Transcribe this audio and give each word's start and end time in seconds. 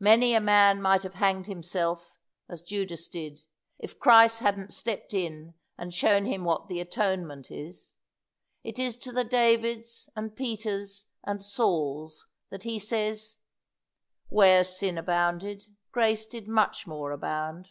Many 0.00 0.34
a 0.34 0.42
man 0.42 0.82
might 0.82 1.04
have 1.04 1.14
hanged 1.14 1.46
himself, 1.46 2.18
as 2.50 2.60
Judas 2.60 3.08
did, 3.08 3.40
if 3.78 3.98
Christ 3.98 4.40
hadn't 4.40 4.74
stepped 4.74 5.14
in 5.14 5.54
and 5.78 5.94
shown 5.94 6.26
him 6.26 6.44
what 6.44 6.68
the 6.68 6.80
atonement 6.82 7.50
is. 7.50 7.94
It 8.62 8.78
is 8.78 8.98
to 8.98 9.10
the 9.10 9.24
Davids 9.24 10.10
and 10.14 10.36
Peters 10.36 11.06
and 11.22 11.42
Sauls 11.42 12.26
that 12.50 12.64
He 12.64 12.78
says, 12.78 13.38
'Where 14.28 14.64
sin 14.64 14.98
abounded, 14.98 15.64
grace 15.92 16.26
did 16.26 16.46
much 16.46 16.86
more 16.86 17.10
abound.'" 17.10 17.70